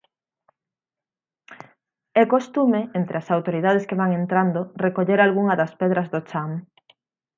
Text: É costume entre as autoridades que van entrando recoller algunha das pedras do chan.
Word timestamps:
É 2.21 2.23
costume 2.33 2.81
entre 2.99 3.15
as 3.21 3.27
autoridades 3.35 3.87
que 3.89 3.99
van 4.01 4.11
entrando 4.21 4.59
recoller 4.85 5.19
algunha 5.21 5.55
das 5.59 5.71
pedras 5.81 6.07
do 6.13 6.19
chan. 6.29 6.49